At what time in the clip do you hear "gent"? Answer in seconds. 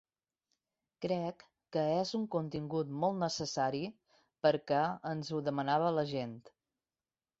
6.15-6.35